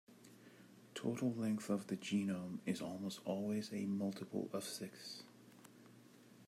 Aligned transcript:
The 0.95 0.99
total 0.99 1.31
length 1.35 1.69
of 1.69 1.85
the 1.85 1.95
genome 1.95 2.57
is 2.65 2.81
almost 2.81 3.19
always 3.23 3.71
a 3.71 3.85
multiple 3.85 4.49
of 4.51 4.63
six. 4.63 5.21